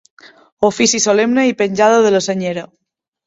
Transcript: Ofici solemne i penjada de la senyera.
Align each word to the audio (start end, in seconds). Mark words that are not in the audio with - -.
Ofici 0.69 1.01
solemne 1.03 1.45
i 1.49 1.53
penjada 1.61 2.01
de 2.07 2.13
la 2.17 2.25
senyera. 2.29 2.65